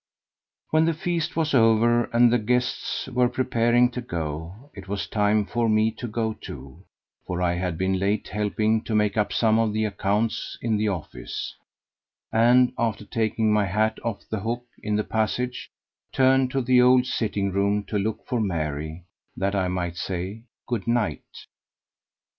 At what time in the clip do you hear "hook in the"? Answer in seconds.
14.39-15.03